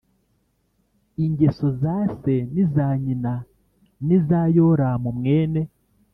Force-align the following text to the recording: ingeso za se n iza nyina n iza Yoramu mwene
ingeso 1.25 1.65
za 1.81 1.97
se 2.19 2.35
n 2.51 2.53
iza 2.63 2.87
nyina 3.03 3.33
n 4.05 4.07
iza 4.17 4.39
Yoramu 4.57 5.09
mwene 5.17 5.61